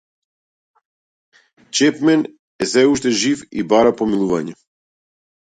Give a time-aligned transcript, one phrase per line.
[1.79, 4.59] Чепмен е сѐ уште жив и бара помилување.